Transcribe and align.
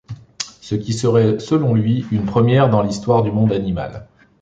Ce 0.61 0.73
qui 0.73 0.93
serait 0.93 1.37
selon 1.37 1.75
lui 1.75 2.07
une 2.09 2.25
première 2.25 2.71
dans 2.71 2.81
l'histoire 2.81 3.21
du 3.21 3.31
monde 3.31 3.51
animal. 3.51 4.07